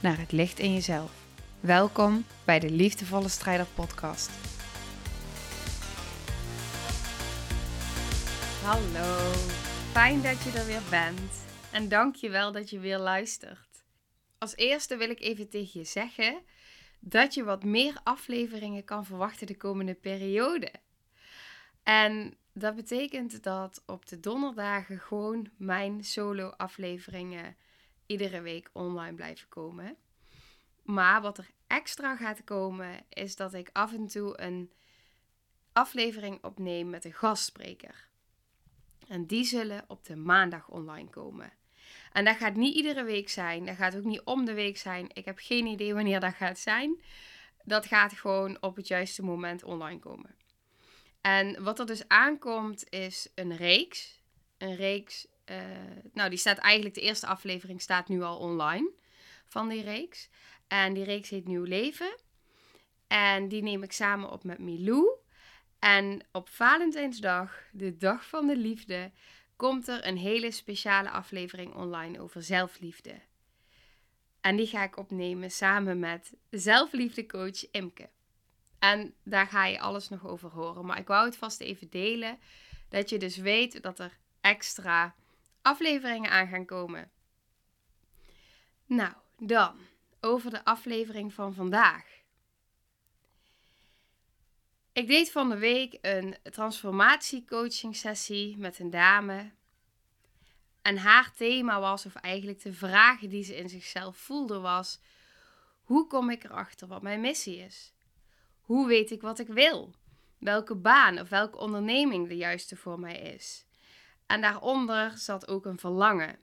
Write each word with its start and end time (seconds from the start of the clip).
naar 0.00 0.18
het 0.18 0.32
licht 0.32 0.58
in 0.58 0.72
jezelf. 0.72 1.12
Welkom 1.60 2.24
bij 2.44 2.58
de 2.58 2.70
Liefdevolle 2.70 3.28
Strijder 3.28 3.66
Podcast. 3.74 4.30
Hallo, 8.64 9.32
fijn 9.92 10.22
dat 10.22 10.42
je 10.42 10.50
er 10.58 10.66
weer 10.66 10.82
bent 10.90 11.44
en 11.72 11.88
dank 11.88 12.14
je 12.14 12.28
wel 12.30 12.52
dat 12.52 12.70
je 12.70 12.78
weer 12.78 12.98
luistert. 12.98 13.84
Als 14.38 14.56
eerste 14.56 14.96
wil 14.96 15.10
ik 15.10 15.20
even 15.20 15.48
tegen 15.48 15.80
je 15.80 15.86
zeggen 15.86 16.42
dat 17.00 17.34
je 17.34 17.44
wat 17.44 17.64
meer 17.64 18.00
afleveringen 18.02 18.84
kan 18.84 19.04
verwachten 19.04 19.46
de 19.46 19.56
komende 19.56 19.94
periode. 19.94 20.72
En 21.82 22.36
dat 22.52 22.74
betekent 22.74 23.42
dat 23.42 23.82
op 23.86 24.06
de 24.06 24.20
donderdagen 24.20 24.98
gewoon 24.98 25.48
mijn 25.56 26.04
solo-afleveringen 26.04 27.56
iedere 28.08 28.40
week 28.40 28.70
online 28.72 29.14
blijven 29.14 29.48
komen. 29.48 29.96
Maar 30.82 31.22
wat 31.22 31.38
er 31.38 31.50
extra 31.66 32.16
gaat 32.16 32.44
komen, 32.44 33.00
is 33.08 33.36
dat 33.36 33.54
ik 33.54 33.70
af 33.72 33.92
en 33.92 34.06
toe 34.06 34.40
een 34.40 34.72
aflevering 35.72 36.44
opneem 36.44 36.90
met 36.90 37.04
een 37.04 37.12
gastspreker. 37.12 38.08
En 39.08 39.26
die 39.26 39.44
zullen 39.44 39.84
op 39.88 40.04
de 40.04 40.16
maandag 40.16 40.68
online 40.68 41.10
komen. 41.10 41.52
En 42.12 42.24
dat 42.24 42.36
gaat 42.36 42.54
niet 42.54 42.74
iedere 42.74 43.04
week 43.04 43.28
zijn. 43.28 43.66
Dat 43.66 43.76
gaat 43.76 43.96
ook 43.96 44.04
niet 44.04 44.22
om 44.24 44.44
de 44.44 44.54
week 44.54 44.76
zijn. 44.76 45.08
Ik 45.12 45.24
heb 45.24 45.38
geen 45.38 45.66
idee 45.66 45.94
wanneer 45.94 46.20
dat 46.20 46.34
gaat 46.34 46.58
zijn. 46.58 47.02
Dat 47.64 47.86
gaat 47.86 48.12
gewoon 48.12 48.62
op 48.62 48.76
het 48.76 48.88
juiste 48.88 49.22
moment 49.22 49.62
online 49.64 49.98
komen. 49.98 50.34
En 51.20 51.62
wat 51.62 51.78
er 51.78 51.86
dus 51.86 52.08
aankomt 52.08 52.90
is 52.90 53.28
een 53.34 53.56
reeks. 53.56 54.20
Een 54.58 54.76
reeks, 54.76 55.26
uh, 55.50 55.56
nou 56.12 56.28
die 56.28 56.38
staat 56.38 56.58
eigenlijk, 56.58 56.94
de 56.94 57.00
eerste 57.00 57.26
aflevering 57.26 57.80
staat 57.80 58.08
nu 58.08 58.22
al 58.22 58.38
online 58.38 58.90
van 59.46 59.68
die 59.68 59.82
reeks. 59.82 60.28
En 60.66 60.92
die 60.94 61.04
reeks 61.04 61.28
heet 61.28 61.46
Nieuw 61.46 61.64
Leven. 61.64 62.16
En 63.06 63.48
die 63.48 63.62
neem 63.62 63.82
ik 63.82 63.92
samen 63.92 64.30
op 64.30 64.44
met 64.44 64.58
Milou. 64.58 65.08
En 65.78 66.20
op 66.32 66.48
Valentijnsdag, 66.48 67.62
de 67.72 67.96
dag 67.96 68.28
van 68.28 68.46
de 68.46 68.56
liefde, 68.56 69.10
komt 69.56 69.88
er 69.88 70.06
een 70.06 70.18
hele 70.18 70.50
speciale 70.50 71.10
aflevering 71.10 71.74
online 71.74 72.20
over 72.20 72.42
zelfliefde. 72.42 73.20
En 74.40 74.56
die 74.56 74.66
ga 74.66 74.82
ik 74.82 74.96
opnemen 74.96 75.50
samen 75.50 75.98
met 75.98 76.36
zelfliefdecoach 76.50 77.70
Imke. 77.70 78.08
En 78.78 79.14
daar 79.24 79.46
ga 79.46 79.66
je 79.66 79.80
alles 79.80 80.08
nog 80.08 80.26
over 80.26 80.50
horen. 80.50 80.86
Maar 80.86 80.98
ik 80.98 81.06
wou 81.06 81.24
het 81.24 81.36
vast 81.36 81.60
even 81.60 81.90
delen. 81.90 82.38
Dat 82.88 83.08
je 83.08 83.18
dus 83.18 83.36
weet 83.36 83.82
dat 83.82 83.98
er 83.98 84.18
extra 84.40 85.14
afleveringen 85.68 86.30
aan 86.30 86.48
gaan 86.48 86.64
komen. 86.64 87.10
Nou, 88.86 89.12
dan 89.38 89.76
over 90.20 90.50
de 90.50 90.64
aflevering 90.64 91.34
van 91.34 91.54
vandaag. 91.54 92.04
Ik 94.92 95.06
deed 95.06 95.30
van 95.30 95.48
de 95.48 95.58
week 95.58 95.98
een 96.00 96.36
transformatiecoaching 96.42 97.96
sessie 97.96 98.56
met 98.56 98.78
een 98.78 98.90
dame. 98.90 99.50
En 100.82 100.96
haar 100.96 101.32
thema 101.32 101.80
was, 101.80 102.06
of 102.06 102.14
eigenlijk 102.14 102.62
de 102.62 102.72
vragen 102.72 103.28
die 103.28 103.44
ze 103.44 103.56
in 103.56 103.68
zichzelf 103.68 104.16
voelde, 104.16 104.58
was: 104.58 105.00
hoe 105.82 106.06
kom 106.06 106.30
ik 106.30 106.44
erachter 106.44 106.88
wat 106.88 107.02
mijn 107.02 107.20
missie 107.20 107.58
is? 107.58 107.92
Hoe 108.60 108.86
weet 108.86 109.10
ik 109.10 109.20
wat 109.20 109.38
ik 109.38 109.48
wil? 109.48 109.94
Welke 110.38 110.74
baan 110.74 111.18
of 111.18 111.28
welke 111.28 111.58
onderneming 111.58 112.28
de 112.28 112.36
juiste 112.36 112.76
voor 112.76 113.00
mij 113.00 113.18
is? 113.18 113.66
En 114.28 114.40
daaronder 114.40 115.18
zat 115.18 115.48
ook 115.48 115.64
een 115.64 115.78
verlangen. 115.78 116.38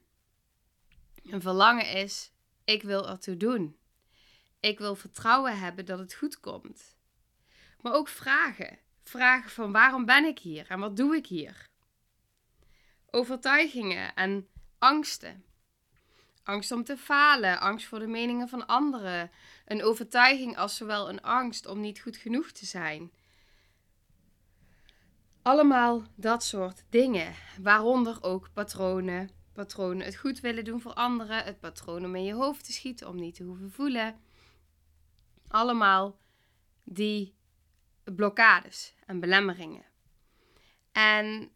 Een 1.23 1.41
verlangen 1.41 1.89
is: 1.91 2.31
ik 2.63 2.83
wil 2.83 3.09
ertoe 3.09 3.37
doen. 3.37 3.77
Ik 4.59 4.79
wil 4.79 4.95
vertrouwen 4.95 5.59
hebben 5.59 5.85
dat 5.85 5.99
het 5.99 6.13
goed 6.13 6.39
komt. 6.39 6.97
Maar 7.81 7.93
ook 7.93 8.07
vragen. 8.07 8.79
Vragen 9.03 9.51
van 9.51 9.71
waarom 9.71 10.05
ben 10.05 10.25
ik 10.25 10.39
hier 10.39 10.65
en 10.69 10.79
wat 10.79 10.97
doe 10.97 11.15
ik 11.15 11.27
hier? 11.27 11.69
Overtuigingen 13.09 14.15
en 14.15 14.47
angsten. 14.77 15.43
Angst 16.43 16.71
om 16.71 16.83
te 16.83 16.97
falen, 16.97 17.59
angst 17.59 17.87
voor 17.87 17.99
de 17.99 18.07
meningen 18.07 18.49
van 18.49 18.67
anderen, 18.67 19.31
een 19.65 19.83
overtuiging 19.83 20.57
als 20.57 20.75
zowel 20.75 21.09
een 21.09 21.21
angst 21.21 21.65
om 21.65 21.79
niet 21.79 22.01
goed 22.01 22.17
genoeg 22.17 22.51
te 22.51 22.65
zijn. 22.65 23.11
Allemaal 25.45 26.03
dat 26.15 26.43
soort 26.43 26.83
dingen, 26.89 27.35
waaronder 27.61 28.23
ook 28.23 28.53
patronen. 28.53 29.29
Patronen 29.53 30.05
het 30.05 30.15
goed 30.15 30.39
willen 30.39 30.63
doen 30.63 30.81
voor 30.81 30.93
anderen, 30.93 31.43
het 31.43 31.59
patroon 31.59 32.05
om 32.05 32.15
in 32.15 32.23
je 32.23 32.33
hoofd 32.33 32.65
te 32.65 32.73
schieten 32.73 33.07
om 33.07 33.15
niet 33.15 33.35
te 33.35 33.43
hoeven 33.43 33.71
voelen. 33.71 34.19
Allemaal 35.47 36.19
die 36.83 37.35
blokkades 38.03 38.95
en 39.05 39.19
belemmeringen. 39.19 39.85
En 40.91 41.51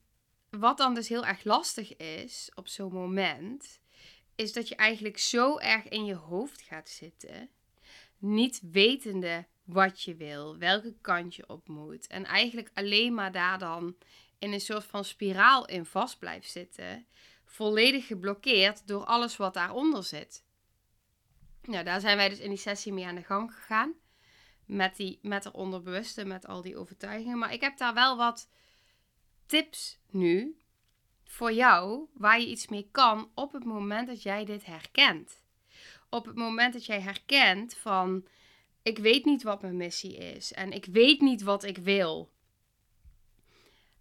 wat 0.50 0.78
dan 0.78 0.94
dus 0.94 1.08
heel 1.08 1.26
erg 1.26 1.44
lastig 1.44 1.96
is 1.98 2.52
op 2.56 2.68
zo'n 2.68 2.94
moment, 2.94 3.80
is 4.36 4.54
dat 4.54 4.68
je 4.68 4.76
eigenlijk 4.76 5.18
zo 5.18 5.58
erg 5.58 5.88
in 5.88 6.06
je 6.06 6.16
hoofd 6.16 6.62
gaat 6.62 6.90
zitten, 6.90 7.50
niet 8.18 8.62
wetende 8.72 9.48
wat 9.72 10.02
je 10.02 10.16
wil, 10.16 10.58
welke 10.58 10.96
kant 11.02 11.36
je 11.36 11.50
op 11.50 11.68
moet. 11.68 12.08
En 12.08 12.26
eigenlijk 12.26 12.72
alleen 12.74 13.14
maar 13.14 13.32
daar 13.32 13.60
dan 13.60 13.96
in 14.40 14.54
een 14.54 14.62
soort 14.62 14.84
van 14.84 15.06
spiraal 15.06 15.66
in 15.68 15.86
vast 15.86 16.20
blijft 16.20 16.52
zitten, 16.52 17.06
volledig 17.46 18.08
geblokkeerd 18.08 18.88
door 18.88 19.04
alles 19.04 19.38
wat 19.38 19.54
daaronder 19.54 20.04
zit. 20.04 20.44
Nou, 21.62 21.84
daar 21.84 22.00
zijn 22.00 22.18
wij 22.18 22.30
dus 22.30 22.40
in 22.40 22.50
die 22.50 22.58
sessie 22.58 22.94
mee 22.94 23.06
aan 23.06 23.16
de 23.16 23.24
gang 23.24 23.54
gegaan. 23.54 23.94
Met, 24.66 24.96
die, 24.96 25.20
met 25.22 25.44
de 25.44 25.54
onderbewuste, 25.54 26.26
met 26.26 26.48
al 26.48 26.62
die 26.62 26.78
overtuigingen. 26.78 27.38
Maar 27.38 27.54
ik 27.54 27.62
heb 27.62 27.78
daar 27.78 27.94
wel 27.94 28.18
wat 28.18 28.50
tips 29.46 30.00
nu 30.10 30.58
voor 31.24 31.52
jou 31.52 32.08
waar 32.14 32.40
je 32.40 32.48
iets 32.48 32.68
mee 32.68 32.88
kan 32.92 33.32
op 33.34 33.52
het 33.52 33.64
moment 33.64 34.08
dat 34.08 34.24
jij 34.24 34.46
dit 34.46 34.66
herkent. 34.66 35.44
Op 36.10 36.26
het 36.26 36.36
moment 36.36 36.74
dat 36.74 36.86
jij 36.86 37.02
herkent 37.02 37.76
van 37.76 38.28
ik 38.90 38.98
weet 38.98 39.26
niet 39.26 39.44
wat 39.44 39.62
mijn 39.62 39.78
missie 39.78 40.18
is 40.18 40.54
en 40.54 40.72
ik 40.72 40.86
weet 40.86 41.22
niet 41.22 41.42
wat 41.42 41.64
ik 41.64 41.78
wil. 41.78 42.32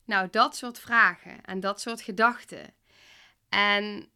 Nou, 0.05 0.29
dat 0.31 0.57
soort 0.57 0.79
vragen 0.79 1.45
en 1.45 1.61
dat 1.61 1.81
soort 1.81 2.01
gedachten. 2.01 2.75
En 3.49 4.09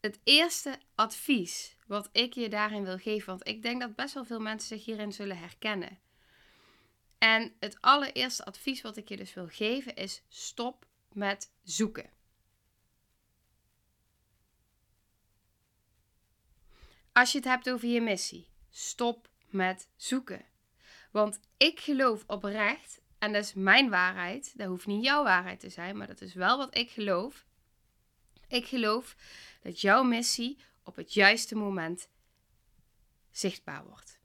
het 0.00 0.18
eerste 0.24 0.78
advies 0.94 1.76
wat 1.86 2.08
ik 2.12 2.32
je 2.32 2.48
daarin 2.48 2.84
wil 2.84 2.98
geven, 2.98 3.26
want 3.26 3.48
ik 3.48 3.62
denk 3.62 3.80
dat 3.80 3.94
best 3.94 4.14
wel 4.14 4.24
veel 4.24 4.40
mensen 4.40 4.68
zich 4.68 4.86
hierin 4.86 5.12
zullen 5.12 5.38
herkennen. 5.38 5.98
En 7.18 7.52
het 7.58 7.80
allereerste 7.80 8.44
advies 8.44 8.80
wat 8.80 8.96
ik 8.96 9.08
je 9.08 9.16
dus 9.16 9.34
wil 9.34 9.48
geven 9.48 9.94
is 9.94 10.22
stop 10.28 10.86
met 11.12 11.52
zoeken. 11.62 12.10
Als 17.12 17.32
je 17.32 17.38
het 17.38 17.46
hebt 17.46 17.70
over 17.70 17.88
je 17.88 18.00
missie, 18.00 18.46
stop 18.70 19.30
met 19.52 19.88
zoeken. 19.96 20.44
Want 21.10 21.40
ik 21.56 21.80
geloof 21.80 22.24
oprecht, 22.26 23.00
en 23.18 23.32
dat 23.32 23.44
is 23.44 23.54
mijn 23.54 23.90
waarheid, 23.90 24.52
dat 24.56 24.66
hoeft 24.66 24.86
niet 24.86 25.04
jouw 25.04 25.22
waarheid 25.22 25.60
te 25.60 25.68
zijn, 25.68 25.96
maar 25.96 26.06
dat 26.06 26.20
is 26.20 26.34
wel 26.34 26.58
wat 26.58 26.76
ik 26.76 26.90
geloof. 26.90 27.46
Ik 28.48 28.66
geloof 28.66 29.16
dat 29.62 29.80
jouw 29.80 30.02
missie 30.02 30.58
op 30.82 30.96
het 30.96 31.14
juiste 31.14 31.54
moment 31.54 32.08
zichtbaar 33.30 33.84
wordt. 33.84 34.20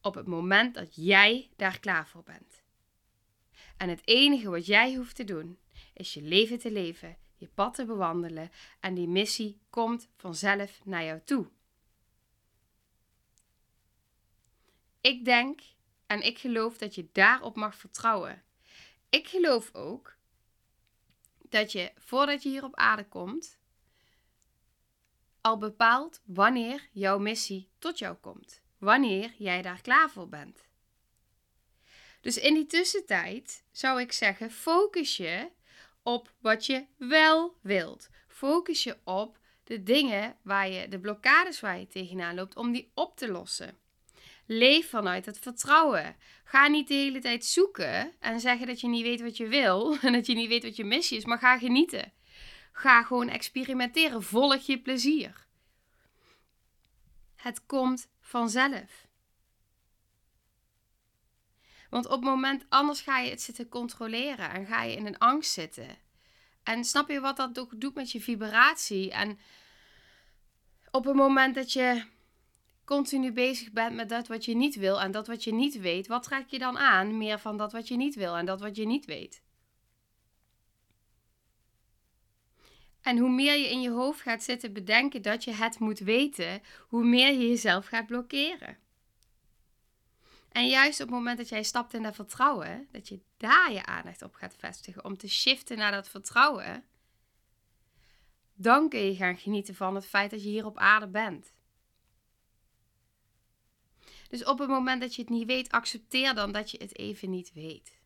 Op 0.00 0.14
het 0.14 0.26
moment 0.26 0.74
dat 0.74 0.94
jij 0.94 1.50
daar 1.56 1.80
klaar 1.80 2.08
voor 2.08 2.22
bent. 2.22 2.62
En 3.76 3.88
het 3.88 4.00
enige 4.04 4.50
wat 4.50 4.66
jij 4.66 4.94
hoeft 4.94 5.16
te 5.16 5.24
doen, 5.24 5.58
is 5.94 6.14
je 6.14 6.22
leven 6.22 6.58
te 6.58 6.70
leven, 6.72 7.16
je 7.36 7.48
pad 7.48 7.74
te 7.74 7.84
bewandelen 7.84 8.50
en 8.80 8.94
die 8.94 9.08
missie 9.08 9.60
komt 9.70 10.08
vanzelf 10.16 10.80
naar 10.84 11.04
jou 11.04 11.20
toe. 11.24 11.46
Ik 15.02 15.24
denk 15.24 15.60
en 16.06 16.20
ik 16.20 16.38
geloof 16.38 16.78
dat 16.78 16.94
je 16.94 17.08
daarop 17.12 17.56
mag 17.56 17.76
vertrouwen. 17.76 18.42
Ik 19.08 19.28
geloof 19.28 19.74
ook 19.74 20.16
dat 21.48 21.72
je 21.72 21.92
voordat 21.98 22.42
je 22.42 22.48
hier 22.48 22.64
op 22.64 22.76
aarde 22.76 23.08
komt, 23.08 23.58
al 25.40 25.58
bepaalt 25.58 26.20
wanneer 26.24 26.88
jouw 26.92 27.18
missie 27.18 27.68
tot 27.78 27.98
jou 27.98 28.16
komt. 28.16 28.60
Wanneer 28.78 29.34
jij 29.36 29.62
daar 29.62 29.80
klaar 29.80 30.10
voor 30.10 30.28
bent. 30.28 30.66
Dus 32.20 32.38
in 32.38 32.54
die 32.54 32.66
tussentijd 32.66 33.64
zou 33.70 34.00
ik 34.00 34.12
zeggen: 34.12 34.50
focus 34.50 35.16
je 35.16 35.50
op 36.02 36.32
wat 36.38 36.66
je 36.66 36.86
wel 36.96 37.58
wilt. 37.60 38.10
Focus 38.28 38.82
je 38.82 38.98
op 39.04 39.38
de 39.64 39.82
dingen 39.82 40.36
waar 40.42 40.68
je, 40.68 40.88
de 40.88 41.00
blokkades 41.00 41.60
waar 41.60 41.78
je 41.78 41.86
tegenaan 41.86 42.34
loopt, 42.34 42.56
om 42.56 42.72
die 42.72 42.90
op 42.94 43.16
te 43.16 43.30
lossen. 43.30 43.81
Leef 44.46 44.90
vanuit 44.90 45.26
het 45.26 45.38
vertrouwen. 45.38 46.16
Ga 46.44 46.66
niet 46.66 46.88
de 46.88 46.94
hele 46.94 47.20
tijd 47.20 47.44
zoeken 47.44 48.12
en 48.20 48.40
zeggen 48.40 48.66
dat 48.66 48.80
je 48.80 48.88
niet 48.88 49.02
weet 49.02 49.20
wat 49.20 49.36
je 49.36 49.46
wil 49.46 49.96
en 50.02 50.12
dat 50.12 50.26
je 50.26 50.34
niet 50.34 50.48
weet 50.48 50.62
wat 50.62 50.76
je 50.76 50.84
missie 50.84 51.16
is, 51.16 51.24
maar 51.24 51.38
ga 51.38 51.58
genieten. 51.58 52.12
Ga 52.72 53.02
gewoon 53.02 53.28
experimenteren. 53.28 54.22
Volg 54.22 54.66
je 54.66 54.78
plezier. 54.78 55.46
Het 57.34 57.66
komt 57.66 58.08
vanzelf. 58.20 59.06
Want 61.90 62.04
op 62.06 62.12
het 62.12 62.20
moment 62.20 62.64
anders 62.68 63.00
ga 63.00 63.18
je 63.18 63.30
het 63.30 63.42
zitten 63.42 63.68
controleren 63.68 64.50
en 64.50 64.66
ga 64.66 64.82
je 64.82 64.96
in 64.96 65.06
een 65.06 65.18
angst 65.18 65.52
zitten. 65.52 65.98
En 66.62 66.84
snap 66.84 67.10
je 67.10 67.20
wat 67.20 67.36
dat 67.36 67.66
doet 67.76 67.94
met 67.94 68.12
je 68.12 68.20
vibratie? 68.20 69.10
En 69.10 69.38
op 70.90 71.04
het 71.04 71.14
moment 71.14 71.54
dat 71.54 71.72
je 71.72 72.04
continu 72.92 73.32
bezig 73.32 73.72
bent 73.72 73.94
met 73.94 74.08
dat 74.08 74.28
wat 74.28 74.44
je 74.44 74.54
niet 74.54 74.74
wil 74.74 75.00
en 75.00 75.10
dat 75.10 75.26
wat 75.26 75.44
je 75.44 75.52
niet 75.52 75.80
weet, 75.80 76.06
wat 76.06 76.22
trek 76.22 76.46
je 76.46 76.58
dan 76.58 76.78
aan? 76.78 77.18
Meer 77.18 77.38
van 77.38 77.56
dat 77.56 77.72
wat 77.72 77.88
je 77.88 77.96
niet 77.96 78.14
wil 78.14 78.36
en 78.36 78.46
dat 78.46 78.60
wat 78.60 78.76
je 78.76 78.86
niet 78.86 79.04
weet. 79.04 79.42
En 83.00 83.18
hoe 83.18 83.30
meer 83.30 83.56
je 83.58 83.70
in 83.70 83.80
je 83.80 83.90
hoofd 83.90 84.20
gaat 84.20 84.42
zitten 84.42 84.72
bedenken 84.72 85.22
dat 85.22 85.44
je 85.44 85.52
het 85.52 85.78
moet 85.78 85.98
weten, 85.98 86.62
hoe 86.88 87.04
meer 87.04 87.32
je 87.32 87.48
jezelf 87.48 87.86
gaat 87.86 88.06
blokkeren. 88.06 88.78
En 90.48 90.68
juist 90.68 91.00
op 91.00 91.06
het 91.06 91.16
moment 91.16 91.38
dat 91.38 91.48
jij 91.48 91.62
stapt 91.62 91.94
in 91.94 92.02
dat 92.02 92.14
vertrouwen, 92.14 92.88
dat 92.90 93.08
je 93.08 93.20
daar 93.36 93.72
je 93.72 93.86
aandacht 93.86 94.22
op 94.22 94.34
gaat 94.34 94.56
vestigen 94.58 95.04
om 95.04 95.16
te 95.16 95.28
shiften 95.28 95.76
naar 95.76 95.92
dat 95.92 96.08
vertrouwen, 96.08 96.84
dan 98.54 98.88
kun 98.88 99.00
je 99.00 99.14
gaan 99.14 99.36
genieten 99.36 99.74
van 99.74 99.94
het 99.94 100.06
feit 100.06 100.30
dat 100.30 100.42
je 100.42 100.48
hier 100.48 100.66
op 100.66 100.78
aarde 100.78 101.08
bent. 101.08 101.52
Dus 104.32 104.44
op 104.44 104.58
het 104.58 104.68
moment 104.68 105.00
dat 105.00 105.14
je 105.14 105.22
het 105.22 105.30
niet 105.30 105.46
weet, 105.46 105.70
accepteer 105.70 106.34
dan 106.34 106.52
dat 106.52 106.70
je 106.70 106.78
het 106.78 106.98
even 106.98 107.30
niet 107.30 107.52
weet. 107.52 108.00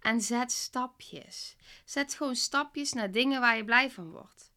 En 0.00 0.20
zet 0.20 0.52
stapjes. 0.52 1.56
Zet 1.84 2.14
gewoon 2.14 2.36
stapjes 2.36 2.92
naar 2.92 3.10
dingen 3.10 3.40
waar 3.40 3.56
je 3.56 3.64
blij 3.64 3.90
van 3.90 4.10
wordt. 4.10 4.52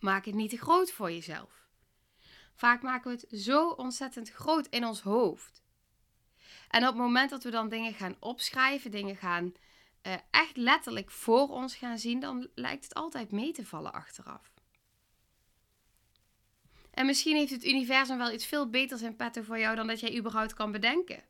Maak 0.00 0.24
het 0.24 0.34
niet 0.34 0.50
te 0.50 0.56
groot 0.56 0.90
voor 0.90 1.12
jezelf. 1.12 1.66
Vaak 2.54 2.82
maken 2.82 3.10
we 3.10 3.26
het 3.26 3.40
zo 3.40 3.68
ontzettend 3.68 4.30
groot 4.30 4.66
in 4.66 4.84
ons 4.84 5.00
hoofd. 5.00 5.62
En 6.68 6.82
op 6.82 6.88
het 6.88 7.02
moment 7.02 7.30
dat 7.30 7.44
we 7.44 7.50
dan 7.50 7.68
dingen 7.68 7.94
gaan 7.94 8.16
opschrijven, 8.20 8.90
dingen 8.90 9.16
gaan 9.16 9.54
uh, 10.02 10.14
echt 10.30 10.56
letterlijk 10.56 11.10
voor 11.10 11.48
ons 11.48 11.76
gaan 11.76 11.98
zien, 11.98 12.20
dan 12.20 12.48
lijkt 12.54 12.84
het 12.84 12.94
altijd 12.94 13.32
mee 13.32 13.52
te 13.52 13.66
vallen 13.66 13.92
achteraf. 13.92 14.57
En 16.98 17.06
misschien 17.06 17.36
heeft 17.36 17.50
het 17.50 17.64
universum 17.64 18.18
wel 18.18 18.32
iets 18.32 18.46
veel 18.46 18.70
beters 18.70 19.02
in 19.02 19.16
petto 19.16 19.42
voor 19.42 19.58
jou 19.58 19.76
dan 19.76 19.86
dat 19.86 20.00
jij 20.00 20.16
überhaupt 20.16 20.54
kan 20.54 20.72
bedenken. 20.72 21.22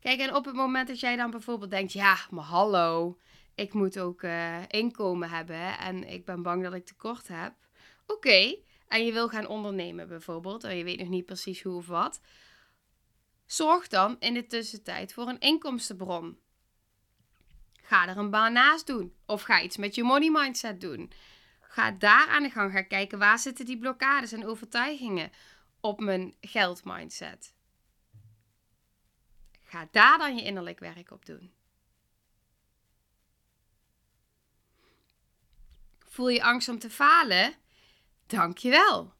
Kijk, 0.00 0.20
en 0.20 0.34
op 0.34 0.44
het 0.44 0.54
moment 0.54 0.88
dat 0.88 1.00
jij 1.00 1.16
dan 1.16 1.30
bijvoorbeeld 1.30 1.70
denkt: 1.70 1.92
ja, 1.92 2.18
maar 2.30 2.44
hallo, 2.44 3.18
ik 3.54 3.72
moet 3.72 3.98
ook 3.98 4.22
uh, 4.22 4.62
inkomen 4.68 5.30
hebben 5.30 5.78
en 5.78 6.08
ik 6.08 6.24
ben 6.24 6.42
bang 6.42 6.62
dat 6.62 6.74
ik 6.74 6.86
tekort 6.86 7.28
heb. 7.28 7.52
Oké, 8.06 8.56
en 8.88 9.04
je 9.04 9.12
wil 9.12 9.28
gaan 9.28 9.46
ondernemen 9.46 10.08
bijvoorbeeld, 10.08 10.64
en 10.64 10.76
je 10.76 10.84
weet 10.84 10.98
nog 10.98 11.08
niet 11.08 11.26
precies 11.26 11.62
hoe 11.62 11.76
of 11.76 11.86
wat. 11.86 12.20
Zorg 13.46 13.88
dan 13.88 14.16
in 14.18 14.34
de 14.34 14.46
tussentijd 14.46 15.12
voor 15.12 15.28
een 15.28 15.40
inkomstenbron. 15.40 16.38
Ga 17.82 18.08
er 18.08 18.16
een 18.16 18.30
baan 18.30 18.52
naast 18.52 18.86
doen. 18.86 19.14
Of 19.26 19.42
ga 19.42 19.62
iets 19.62 19.76
met 19.76 19.94
je 19.94 20.02
money 20.02 20.30
mindset 20.30 20.80
doen. 20.80 21.12
Ga 21.76 21.90
daar 21.90 22.28
aan 22.28 22.42
de 22.42 22.50
gang. 22.50 22.72
Ga 22.72 22.82
kijken 22.82 23.18
waar 23.18 23.38
zitten 23.38 23.64
die 23.64 23.78
blokkades 23.78 24.32
en 24.32 24.46
overtuigingen 24.46 25.30
op 25.80 26.00
mijn 26.00 26.34
geldmindset. 26.40 27.54
Ga 29.62 29.88
daar 29.90 30.18
dan 30.18 30.36
je 30.36 30.42
innerlijk 30.42 30.78
werk 30.78 31.10
op 31.10 31.26
doen. 31.26 31.52
Voel 35.98 36.28
je 36.28 36.42
angst 36.42 36.68
om 36.68 36.78
te 36.78 36.90
falen? 36.90 37.54
Dankjewel. 38.26 39.12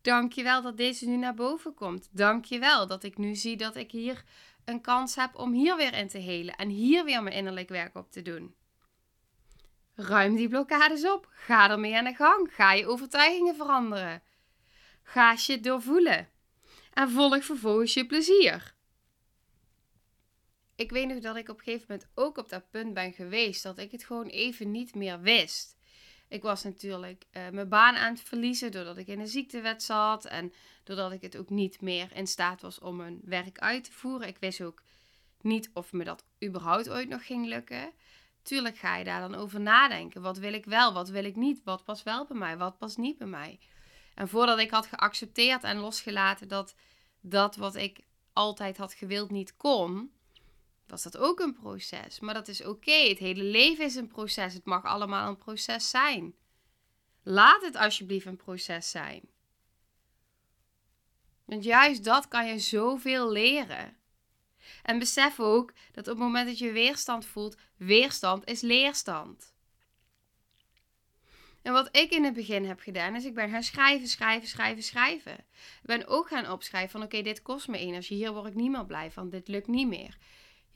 Dankjewel 0.00 0.62
dat 0.62 0.76
deze 0.76 1.08
nu 1.08 1.16
naar 1.16 1.34
boven 1.34 1.74
komt. 1.74 2.08
Dankjewel 2.10 2.86
dat 2.86 3.02
ik 3.02 3.16
nu 3.16 3.34
zie 3.34 3.56
dat 3.56 3.76
ik 3.76 3.90
hier 3.90 4.24
een 4.64 4.80
kans 4.80 5.14
heb 5.14 5.34
om 5.34 5.52
hier 5.52 5.76
weer 5.76 5.94
in 5.94 6.08
te 6.08 6.18
helen 6.18 6.56
en 6.56 6.68
hier 6.68 7.04
weer 7.04 7.22
mijn 7.22 7.36
innerlijk 7.36 7.68
werk 7.68 7.96
op 7.96 8.10
te 8.10 8.22
doen. 8.22 8.54
Ruim 9.96 10.36
die 10.36 10.48
blokkades 10.48 11.04
op. 11.04 11.28
Ga 11.30 11.70
ermee 11.70 11.96
aan 11.96 12.04
de 12.04 12.14
gang. 12.14 12.54
Ga 12.54 12.72
je 12.72 12.86
overtuigingen 12.86 13.56
veranderen. 13.56 14.22
Ga 15.02 15.36
je 15.46 15.60
doorvoelen. 15.60 16.28
En 16.92 17.10
volg 17.10 17.44
vervolgens 17.44 17.94
je 17.94 18.06
plezier. 18.06 18.74
Ik 20.74 20.90
weet 20.90 21.08
nog 21.08 21.18
dat 21.18 21.36
ik 21.36 21.48
op 21.48 21.58
een 21.58 21.64
gegeven 21.64 21.86
moment 21.88 22.08
ook 22.14 22.38
op 22.38 22.48
dat 22.48 22.70
punt 22.70 22.94
ben 22.94 23.12
geweest 23.12 23.62
dat 23.62 23.78
ik 23.78 23.92
het 23.92 24.04
gewoon 24.04 24.26
even 24.26 24.70
niet 24.70 24.94
meer 24.94 25.20
wist. 25.20 25.76
Ik 26.28 26.42
was 26.42 26.62
natuurlijk 26.62 27.24
uh, 27.32 27.48
mijn 27.48 27.68
baan 27.68 27.96
aan 27.96 28.12
het 28.12 28.22
verliezen 28.22 28.72
doordat 28.72 28.96
ik 28.98 29.06
in 29.06 29.20
een 29.20 29.28
ziektewet 29.28 29.82
zat. 29.82 30.24
En 30.24 30.52
doordat 30.84 31.12
ik 31.12 31.22
het 31.22 31.36
ook 31.36 31.50
niet 31.50 31.80
meer 31.80 32.08
in 32.14 32.26
staat 32.26 32.60
was 32.60 32.78
om 32.78 32.96
mijn 32.96 33.20
werk 33.24 33.58
uit 33.58 33.84
te 33.84 33.92
voeren. 33.92 34.28
Ik 34.28 34.38
wist 34.40 34.60
ook 34.60 34.82
niet 35.40 35.70
of 35.72 35.92
me 35.92 36.04
dat 36.04 36.24
überhaupt 36.44 36.88
ooit 36.88 37.08
nog 37.08 37.26
ging 37.26 37.46
lukken. 37.46 37.92
Tuurlijk 38.46 38.78
ga 38.78 38.96
je 38.96 39.04
daar 39.04 39.20
dan 39.20 39.34
over 39.34 39.60
nadenken. 39.60 40.22
Wat 40.22 40.38
wil 40.38 40.52
ik 40.52 40.64
wel, 40.64 40.92
wat 40.92 41.08
wil 41.08 41.24
ik 41.24 41.36
niet? 41.36 41.60
Wat 41.64 41.84
past 41.84 42.02
wel 42.02 42.26
bij 42.26 42.36
mij, 42.36 42.56
wat 42.56 42.78
past 42.78 42.96
niet 42.96 43.18
bij 43.18 43.26
mij? 43.26 43.58
En 44.14 44.28
voordat 44.28 44.58
ik 44.58 44.70
had 44.70 44.86
geaccepteerd 44.86 45.62
en 45.62 45.78
losgelaten 45.78 46.48
dat 46.48 46.74
dat 47.20 47.56
wat 47.56 47.74
ik 47.74 48.00
altijd 48.32 48.76
had 48.76 48.92
gewild 48.92 49.30
niet 49.30 49.56
kon, 49.56 50.12
was 50.86 51.02
dat 51.02 51.16
ook 51.16 51.40
een 51.40 51.52
proces. 51.52 52.20
Maar 52.20 52.34
dat 52.34 52.48
is 52.48 52.64
oké. 52.64 53.08
Het 53.08 53.18
hele 53.18 53.42
leven 53.42 53.84
is 53.84 53.94
een 53.94 54.08
proces. 54.08 54.54
Het 54.54 54.64
mag 54.64 54.84
allemaal 54.84 55.28
een 55.28 55.38
proces 55.38 55.90
zijn. 55.90 56.34
Laat 57.22 57.62
het 57.62 57.76
alsjeblieft 57.76 58.26
een 58.26 58.36
proces 58.36 58.90
zijn. 58.90 59.22
Want 61.44 61.64
juist 61.64 62.04
dat 62.04 62.28
kan 62.28 62.46
je 62.46 62.58
zoveel 62.58 63.32
leren. 63.32 63.96
En 64.82 64.98
besef 64.98 65.40
ook 65.40 65.72
dat 65.92 66.08
op 66.08 66.14
het 66.14 66.22
moment 66.24 66.46
dat 66.46 66.58
je 66.58 66.72
weerstand 66.72 67.26
voelt, 67.26 67.56
weerstand 67.76 68.48
is 68.48 68.60
leerstand. 68.60 69.54
En 71.62 71.72
wat 71.72 71.96
ik 71.96 72.10
in 72.10 72.24
het 72.24 72.34
begin 72.34 72.64
heb 72.64 72.80
gedaan, 72.80 73.14
is 73.14 73.24
ik 73.24 73.34
ben 73.34 73.50
gaan 73.50 73.62
schrijven, 73.62 74.08
schrijven, 74.08 74.48
schrijven, 74.48 74.82
schrijven. 74.82 75.34
Ik 75.34 75.82
ben 75.82 76.06
ook 76.06 76.28
gaan 76.28 76.50
opschrijven 76.50 76.90
van 76.90 77.02
oké, 77.02 77.22
dit 77.22 77.42
kost 77.42 77.68
me 77.68 77.78
energie, 77.78 78.16
hier 78.16 78.32
word 78.32 78.46
ik 78.46 78.54
niet 78.54 78.70
meer 78.70 78.86
blij 78.86 79.10
van, 79.10 79.30
dit 79.30 79.48
lukt 79.48 79.68
niet 79.68 79.88
meer 79.88 80.16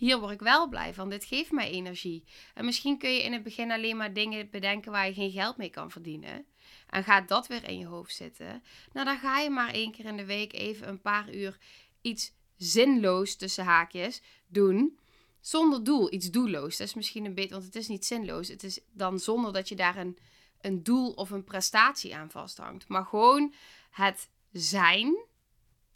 hier 0.00 0.18
word 0.20 0.32
ik 0.32 0.40
wel 0.40 0.68
blij 0.68 0.94
van. 0.94 1.10
Dit 1.10 1.24
geeft 1.24 1.50
mij 1.50 1.70
energie. 1.70 2.24
En 2.54 2.64
misschien 2.64 2.98
kun 2.98 3.10
je 3.10 3.22
in 3.22 3.32
het 3.32 3.42
begin 3.42 3.70
alleen 3.70 3.96
maar 3.96 4.12
dingen 4.12 4.50
bedenken 4.50 4.92
waar 4.92 5.06
je 5.06 5.14
geen 5.14 5.30
geld 5.30 5.56
mee 5.56 5.70
kan 5.70 5.90
verdienen. 5.90 6.46
En 6.88 7.04
gaat 7.04 7.28
dat 7.28 7.46
weer 7.46 7.68
in 7.68 7.78
je 7.78 7.86
hoofd 7.86 8.14
zitten. 8.14 8.62
Nou, 8.92 9.06
dan 9.06 9.18
ga 9.18 9.38
je 9.38 9.50
maar 9.50 9.72
één 9.72 9.92
keer 9.92 10.04
in 10.04 10.16
de 10.16 10.24
week 10.24 10.52
even 10.52 10.88
een 10.88 11.00
paar 11.00 11.34
uur 11.34 11.58
iets 12.00 12.32
zinloos 12.56 13.36
tussen 13.36 13.64
haakjes 13.64 14.22
doen. 14.46 14.98
Zonder 15.40 15.84
doel, 15.84 16.12
iets 16.12 16.30
doelloos. 16.30 16.76
Dat 16.76 16.86
is 16.86 16.94
misschien 16.94 17.24
een 17.24 17.34
beetje, 17.34 17.50
want 17.50 17.64
het 17.64 17.76
is 17.76 17.88
niet 17.88 18.06
zinloos. 18.06 18.48
Het 18.48 18.62
is 18.62 18.80
dan 18.92 19.18
zonder 19.18 19.52
dat 19.52 19.68
je 19.68 19.76
daar 19.76 19.96
een, 19.96 20.18
een 20.60 20.82
doel 20.82 21.12
of 21.12 21.30
een 21.30 21.44
prestatie 21.44 22.16
aan 22.16 22.30
vasthangt. 22.30 22.88
Maar 22.88 23.04
gewoon 23.04 23.54
het 23.90 24.28
zijn 24.52 25.24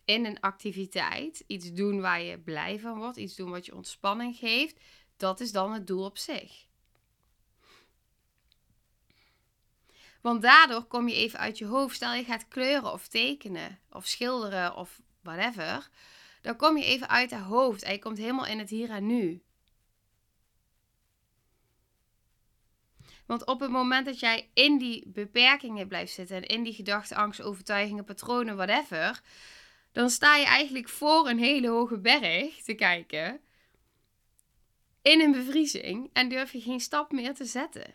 in 0.05 0.25
een 0.25 0.41
activiteit 0.41 1.45
iets 1.47 1.73
doen 1.73 2.01
waar 2.01 2.23
je 2.23 2.39
blij 2.39 2.79
van 2.79 2.99
wordt, 2.99 3.17
iets 3.17 3.35
doen 3.35 3.51
wat 3.51 3.67
je 3.67 3.75
ontspanning 3.75 4.37
geeft, 4.37 4.81
dat 5.17 5.41
is 5.41 5.53
dan 5.53 5.73
het 5.73 5.87
doel 5.87 6.05
op 6.05 6.19
zich. 6.19 6.67
Want 10.21 10.43
daardoor 10.43 10.85
kom 10.85 11.09
je 11.09 11.15
even 11.15 11.39
uit 11.39 11.59
je 11.59 11.67
hoofd. 11.67 11.95
Stel 11.95 12.15
je 12.15 12.25
gaat 12.25 12.49
kleuren 12.49 12.93
of 12.93 13.09
tekenen 13.09 13.79
of 13.91 14.07
schilderen 14.07 14.77
of 14.77 15.01
whatever. 15.21 15.89
Dan 16.45 16.57
kom 16.57 16.77
je 16.77 16.85
even 16.85 17.09
uit 17.09 17.31
het 17.31 17.41
hoofd 17.41 17.83
en 17.83 17.93
je 17.93 17.99
komt 17.99 18.19
helemaal 18.19 18.47
in 18.47 18.59
het 18.59 18.71
hier 18.71 18.91
en 18.91 19.07
nu. 19.07 19.43
Want 23.27 23.47
op 23.47 23.61
het 23.61 23.71
moment 23.71 24.07
dat 24.07 24.21
jij 24.21 24.51
in 24.55 24.79
die 24.79 25.09
beperkingen 25.09 25.89
blijft 25.89 26.13
zitten 26.13 26.37
en 26.37 26.43
in 26.43 26.63
die 26.63 26.73
gedachten, 26.73 27.17
angst, 27.17 27.43
overtuigingen, 27.43 28.05
patronen, 28.05 28.57
whatever, 28.57 29.21
dan 29.93 30.11
sta 30.11 30.37
je 30.37 30.45
eigenlijk 30.45 30.89
voor 30.89 31.29
een 31.29 31.39
hele 31.39 31.69
hoge 31.69 31.99
berg 31.99 32.63
te 32.63 32.75
kijken. 32.75 33.41
In 35.03 35.21
een 35.21 35.33
bevriezing 35.33 36.11
en 36.13 36.29
durf 36.29 36.53
je 36.53 36.61
geen 36.61 36.81
stap 36.81 37.13
meer 37.13 37.35
te 37.35 37.45
zetten. 37.45 37.95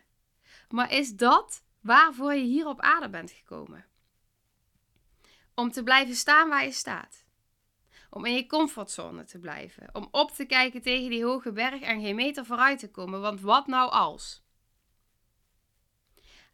Maar 0.70 0.92
is 0.92 1.16
dat 1.16 1.64
waarvoor 1.82 2.34
je 2.34 2.44
hier 2.44 2.68
op 2.68 2.82
aarde 2.82 3.10
bent 3.10 3.32
gekomen? 3.32 3.86
Om 5.56 5.72
te 5.72 5.84
blijven 5.84 6.16
staan 6.16 6.50
waar 6.50 6.64
je 6.64 6.72
staat. 6.72 7.28
Om 8.10 8.26
in 8.26 8.34
je 8.34 8.46
comfortzone 8.46 9.24
te 9.24 9.40
blijven. 9.40 9.90
Om 9.96 10.08
op 10.12 10.32
te 10.32 10.46
kijken 10.46 10.82
tegen 10.82 11.10
die 11.10 11.26
hoge 11.26 11.52
berg 11.52 11.82
en 11.82 12.02
geen 12.02 12.16
meter 12.16 12.46
vooruit 12.46 12.80
te 12.80 12.92
komen. 12.92 13.22
Want 13.22 13.42
wat 13.42 13.68
nou 13.68 13.92
als? 13.92 14.44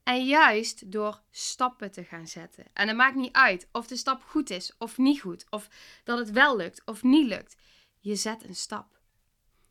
En 0.04 0.26
juist 0.26 0.92
door 0.92 1.22
stappen 1.32 1.92
te 1.92 2.04
gaan 2.04 2.28
zetten. 2.28 2.66
En 2.74 2.88
het 2.88 2.98
maakt 2.98 3.16
niet 3.16 3.34
uit 3.34 3.68
of 3.72 3.88
de 3.88 3.96
stap 3.96 4.24
goed 4.24 4.50
is 4.50 4.76
of 4.78 4.98
niet 4.98 5.22
goed. 5.22 5.46
Of 5.50 5.70
dat 6.04 6.18
het 6.18 6.32
wel 6.32 6.58
lukt 6.58 6.82
of 6.86 7.04
niet 7.04 7.28
lukt. 7.28 7.56
Je 8.00 8.16
zet 8.16 8.44
een 8.44 8.56
stap. 8.56 9.00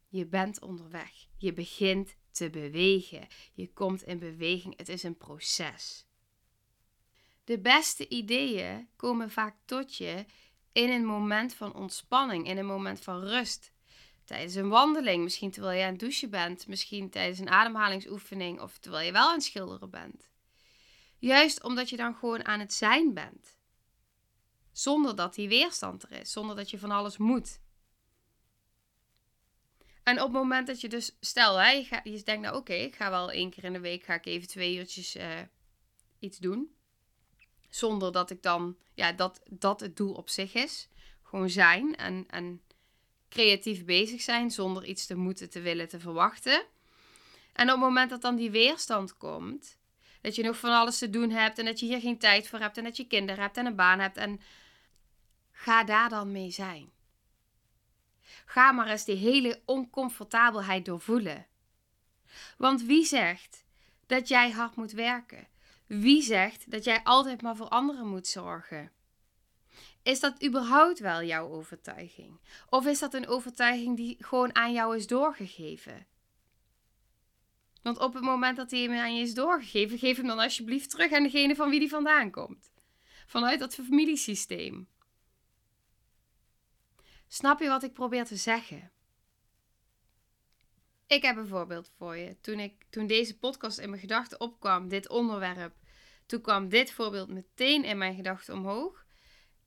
Je 0.09 0.27
bent 0.27 0.61
onderweg. 0.61 1.27
Je 1.37 1.53
begint 1.53 2.17
te 2.31 2.51
bewegen. 2.51 3.27
Je 3.53 3.73
komt 3.73 4.03
in 4.03 4.19
beweging. 4.19 4.77
Het 4.77 4.89
is 4.89 5.03
een 5.03 5.17
proces. 5.17 6.07
De 7.45 7.59
beste 7.59 8.09
ideeën 8.09 8.89
komen 8.97 9.31
vaak 9.31 9.57
tot 9.65 9.97
je 9.97 10.25
in 10.75 10.91
een 10.91 11.05
moment 11.05 11.55
van 11.55 11.75
ontspanning, 11.75 12.49
in 12.49 12.59
een 12.59 12.67
moment 12.67 13.01
van 13.01 13.21
rust. 13.21 13.73
Tijdens 14.25 14.55
een 14.55 14.69
wandeling, 14.69 15.23
misschien 15.23 15.51
terwijl 15.51 15.79
je 15.79 15.85
aan 15.85 15.91
het 15.91 16.01
douchen 16.01 16.31
bent, 16.31 16.67
misschien 16.67 17.11
tijdens 17.11 17.39
een 17.39 17.51
ademhalingsoefening 17.51 18.61
of 18.61 18.79
terwijl 18.79 19.07
je 19.07 19.13
wel 19.13 19.29
aan 19.29 19.35
het 19.35 19.45
schilderen 19.45 19.91
bent. 19.91 20.31
Juist 21.19 21.63
omdat 21.63 21.89
je 21.89 21.97
dan 21.97 22.15
gewoon 22.15 22.45
aan 22.45 22.61
het 22.61 22.73
zijn 22.73 23.15
bent. 23.15 23.57
Zonder 24.73 25.17
dat 25.17 25.35
die 25.35 25.49
weerstand 25.49 26.03
er 26.03 26.13
is, 26.13 26.33
zonder 26.33 26.57
dat 26.57 26.71
je 26.71 26.79
van 26.79 26.91
alles 26.91 27.17
moet. 27.17 27.61
En 30.03 30.17
op 30.21 30.33
het 30.33 30.33
moment 30.33 30.67
dat 30.67 30.81
je 30.81 30.89
dus, 30.89 31.17
stel, 31.21 31.61
je, 31.63 32.23
denkt 32.25 32.43
nou 32.43 32.57
oké, 32.57 32.73
ik 32.73 32.95
ga 32.95 33.11
wel 33.11 33.31
één 33.31 33.51
keer 33.51 33.65
in 33.65 33.73
de 33.73 33.81
week, 33.81 34.05
ga 34.05 34.15
ik 34.15 34.27
even 34.27 34.49
twee 34.49 34.77
uurtjes 34.77 35.17
uh, 35.17 35.41
iets 36.19 36.39
doen. 36.39 36.77
Zonder 37.75 38.13
dat 38.13 38.31
ik 38.31 38.43
dan, 38.43 38.77
ja, 38.95 39.13
dat, 39.13 39.41
dat 39.51 39.81
het 39.81 39.97
doel 39.97 40.13
op 40.13 40.29
zich 40.29 40.55
is. 40.55 40.89
Gewoon 41.23 41.51
zijn 41.51 41.97
en, 41.97 42.25
en 42.29 42.63
creatief 43.29 43.85
bezig 43.85 44.21
zijn 44.21 44.51
zonder 44.51 44.85
iets 44.85 45.07
te 45.07 45.15
moeten, 45.15 45.51
te 45.51 45.61
willen, 45.61 45.89
te 45.89 46.01
verwachten. 46.01 46.65
En 47.53 47.67
op 47.67 47.71
het 47.71 47.81
moment 47.81 48.11
dat 48.11 48.23
dan 48.23 48.37
die 48.37 48.51
weerstand 48.51 49.17
komt, 49.17 49.79
dat 50.21 50.35
je 50.35 50.43
nog 50.43 50.59
van 50.59 50.71
alles 50.71 50.99
te 50.99 51.11
doen 51.11 51.31
hebt 51.31 51.59
en 51.59 51.65
dat 51.65 51.81
je 51.81 51.87
hier 51.87 52.01
geen 52.01 52.19
tijd 52.19 52.49
voor 52.49 52.59
hebt 52.59 52.77
en 52.77 52.85
dat 52.85 52.97
je 52.97 53.07
kinderen 53.07 53.43
hebt 53.43 53.57
en 53.57 53.67
een 53.67 53.77
baan 53.77 53.99
hebt 53.99 54.17
en 54.17 54.41
ga 55.51 55.85
daar 55.85 56.09
dan 56.09 56.33
mee 56.33 56.51
zijn. 56.51 56.91
Ga 58.45 58.73
maar 58.73 58.89
eens 58.89 59.05
die 59.05 59.17
hele 59.17 59.63
oncomfortabelheid 59.65 60.85
doorvoelen. 60.85 61.47
Want 62.59 62.83
wie 62.83 63.05
zegt 63.05 63.65
dat 64.07 64.29
jij 64.29 64.51
hard 64.51 64.77
moet 64.77 64.93
werken? 64.93 65.53
Wie 65.87 66.23
zegt 66.23 66.71
dat 66.71 66.85
jij 66.85 67.03
altijd 67.03 67.43
maar 67.43 67.57
voor 67.57 67.69
anderen 67.69 68.07
moet 68.07 68.27
zorgen? 68.27 68.93
Is 70.03 70.21
dat 70.21 70.45
überhaupt 70.45 70.99
wel 70.99 71.23
jouw 71.23 71.49
overtuiging? 71.49 72.41
Of 72.69 72.87
is 72.87 72.99
dat 72.99 73.15
een 73.15 73.27
overtuiging 73.27 73.97
die 73.97 74.17
gewoon 74.19 74.55
aan 74.55 74.73
jou 74.73 74.97
is 74.97 75.07
doorgegeven? 75.07 76.07
Want 77.83 77.99
op 77.99 78.15
het 78.15 78.23
moment 78.23 78.57
dat 78.57 78.71
die 78.71 78.91
aan 78.91 79.17
je 79.17 79.23
is 79.23 79.35
doorgegeven, 79.35 79.99
geef 79.99 80.17
hem 80.17 80.27
dan 80.27 80.39
alsjeblieft 80.39 80.91
terug 80.91 81.13
aan 81.13 81.23
degene 81.23 81.55
van 81.55 81.71
wie 81.71 81.79
die 81.79 81.89
vandaan 81.89 82.31
komt. 82.31 82.73
Vanuit 83.27 83.59
dat 83.59 83.75
familiesysteem. 83.75 84.89
Snap 87.29 87.61
je 87.61 87.69
wat 87.69 87.83
ik 87.83 87.93
probeer 87.93 88.25
te 88.25 88.37
zeggen? 88.37 88.91
Ik 91.07 91.23
heb 91.23 91.37
een 91.37 91.47
voorbeeld 91.47 91.93
voor 91.97 92.17
je. 92.17 92.41
Toen, 92.41 92.61
ik, 92.61 92.85
toen 92.91 93.07
deze 93.07 93.39
podcast 93.39 93.79
in 93.79 93.89
mijn 93.89 94.01
gedachten 94.01 94.41
opkwam, 94.41 94.89
dit 94.89 95.09
onderwerp, 95.09 95.75
toen 96.27 96.41
kwam 96.41 96.69
dit 96.69 96.93
voorbeeld 96.93 97.29
meteen 97.29 97.85
in 97.85 97.99
mijn 97.99 98.15
gedachten 98.15 98.55
omhoog. 98.55 99.05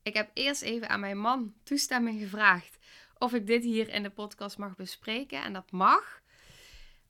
Ik 0.02 0.14
heb 0.14 0.30
eerst 0.34 0.62
even 0.62 0.88
aan 0.88 1.00
mijn 1.00 1.18
man 1.18 1.54
toestemming 1.62 2.20
gevraagd 2.20 2.78
of 3.18 3.32
ik 3.32 3.46
dit 3.46 3.64
hier 3.64 3.88
in 3.88 4.02
de 4.02 4.10
podcast 4.10 4.58
mag 4.58 4.76
bespreken. 4.76 5.42
En 5.42 5.52
dat 5.52 5.70
mag, 5.70 6.22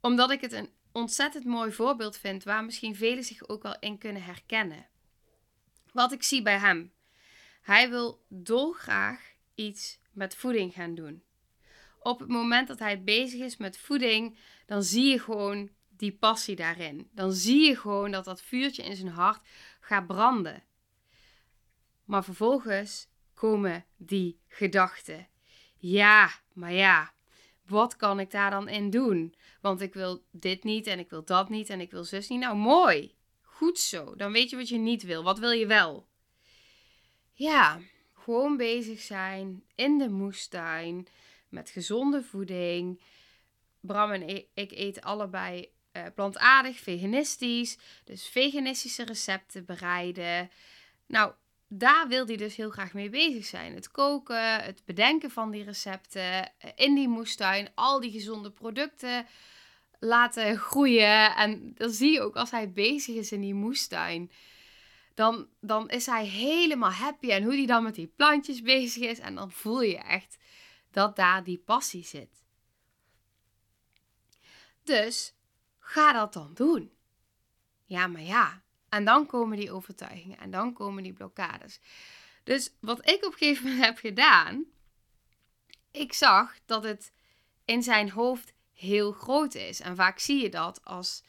omdat 0.01 0.31
ik 0.31 0.41
het 0.41 0.53
een 0.53 0.71
ontzettend 0.93 1.45
mooi 1.45 1.73
voorbeeld 1.73 2.17
vind 2.17 2.45
waar 2.45 2.65
misschien 2.65 2.97
velen 2.97 3.25
zich 3.25 3.49
ook 3.49 3.63
wel 3.63 3.77
in 3.81 3.99
kunnen 3.99 4.23
herkennen. 4.23 4.87
Wat 5.93 6.13
ik 6.13 6.23
zie 6.23 6.43
bij 6.43 6.59
hem. 6.59 6.93
Hij 7.61 7.91
wil 7.91 8.25
dolgraag 8.29 9.33
iets 9.55 9.99
met 10.13 10.35
voeding 10.35 10.73
gaan 10.73 10.95
doen. 10.95 11.23
Op 12.09 12.19
het 12.19 12.29
moment 12.29 12.69
dat 12.69 12.79
hij 12.79 13.03
bezig 13.03 13.41
is 13.41 13.57
met 13.57 13.79
voeding, 13.79 14.39
dan 14.67 14.83
zie 14.83 15.11
je 15.11 15.19
gewoon 15.19 15.71
die 15.89 16.13
passie 16.13 16.57
daarin. 16.57 17.09
Dan 17.13 17.33
zie 17.33 17.67
je 17.67 17.77
gewoon 17.77 18.11
dat 18.11 18.25
dat 18.25 18.43
vuurtje 18.43 18.83
in 18.83 18.97
zijn 18.97 19.09
hart 19.09 19.41
gaat 19.81 20.07
branden. 20.07 20.63
Maar 22.05 22.25
vervolgens 22.25 23.09
komen 23.35 23.85
die 23.97 24.41
gedachten. 24.47 25.29
Ja, 25.77 26.31
maar 26.53 26.73
ja, 26.73 27.13
wat 27.67 27.97
kan 27.97 28.21
ik 28.21 28.31
daar 28.31 28.51
dan 28.51 28.69
in 28.69 28.91
doen? 28.91 29.35
Want 29.61 29.81
ik 29.81 29.95
wil 29.95 30.25
dit 30.31 30.65
niet 30.65 30.87
en 30.87 30.99
ik 30.99 31.11
wil 31.11 31.25
dat 31.25 31.49
niet 31.49 31.69
en 31.69 31.81
ik 31.81 31.91
wil 31.91 32.05
zus 32.05 32.29
niet. 32.29 32.41
Nou, 32.41 32.57
mooi. 32.57 33.15
Goed 33.43 33.79
zo. 33.79 34.17
Dan 34.17 34.33
weet 34.33 34.51
je 34.51 34.57
wat 34.57 34.69
je 34.69 34.79
niet 34.79 35.03
wil. 35.03 35.23
Wat 35.23 35.39
wil 35.39 35.51
je 35.51 35.67
wel? 35.67 36.07
Ja, 37.33 37.81
gewoon 38.15 38.57
bezig 38.57 39.01
zijn 39.01 39.65
in 39.75 39.99
de 39.99 40.09
moestuin 40.09 41.09
met 41.49 41.71
gezonde 41.71 42.23
voeding. 42.23 43.01
Bram 43.81 44.13
en 44.13 44.29
ik 44.55 44.73
eten 44.73 45.03
allebei 45.03 45.73
uh, 45.93 46.03
plantaardig, 46.15 46.79
veganistisch. 46.79 47.79
Dus 48.05 48.29
veganistische 48.29 49.05
recepten 49.05 49.65
bereiden. 49.65 50.51
Nou, 51.07 51.33
daar 51.69 52.09
wil 52.09 52.27
hij 52.27 52.37
dus 52.37 52.57
heel 52.57 52.71
graag 52.71 52.93
mee 52.93 53.11
bezig 53.11 53.45
zijn. 53.45 53.75
Het 53.75 53.91
koken, 53.91 54.65
het 54.65 54.83
bedenken 54.85 55.31
van 55.31 55.51
die 55.51 55.65
recepten, 55.65 56.23
eh, 56.23 56.71
in 56.75 56.95
die 56.95 57.09
moestuin, 57.09 57.69
al 57.75 58.01
die 58.01 58.11
gezonde 58.11 58.51
producten 58.51 59.27
laten 59.99 60.57
groeien. 60.57 61.37
En 61.37 61.73
dan 61.75 61.91
zie 61.91 62.13
je 62.13 62.21
ook 62.21 62.37
als 62.37 62.51
hij 62.51 62.73
bezig 62.73 63.15
is 63.15 63.33
in 63.33 63.41
die 63.41 63.55
moestuin 63.55 64.31
dan, 65.19 65.49
dan 65.61 65.89
is 65.89 66.07
hij 66.07 66.27
helemaal 66.27 66.91
happy. 66.91 67.31
En 67.31 67.43
hoe 67.43 67.55
hij 67.55 67.67
dan 67.67 67.83
met 67.83 67.95
die 67.95 68.13
plantjes 68.17 68.63
bezig 68.63 69.03
is. 69.03 69.19
En 69.19 69.35
dan 69.35 69.53
voel 69.53 69.83
je 69.83 69.97
echt 69.97 70.39
dat 70.91 71.17
daar 71.17 71.45
die 71.45 71.59
passie 71.59 72.05
zit. 72.05 72.45
Dus 74.83 75.35
ga 75.79 76.13
dat 76.13 76.33
dan 76.33 76.55
doen. 76.55 76.93
Ja, 77.85 78.07
maar 78.07 78.23
ja. 78.23 78.63
En 78.89 79.05
dan 79.05 79.27
komen 79.27 79.59
die 79.59 79.73
overtuigingen 79.73 80.39
en 80.39 80.51
dan 80.51 80.73
komen 80.73 81.03
die 81.03 81.13
blokkades. 81.13 81.81
Dus 82.45 82.73
wat 82.81 83.11
ik 83.11 83.25
op 83.25 83.33
een 83.33 83.39
gegeven 83.39 83.65
moment 83.65 83.85
heb 83.85 83.99
gedaan, 83.99 84.65
ik 85.91 86.13
zag 86.13 86.55
dat 86.67 86.85
het 86.85 87.13
in 87.65 87.83
zijn 87.83 88.11
hoofd 88.11 88.53
heel 88.73 89.13
groot 89.13 89.55
is. 89.55 89.81
En 89.81 89.97
vaak 89.97 90.19
zie 90.19 90.43
je 90.43 90.49
dat 90.49 90.85
als 90.85 91.23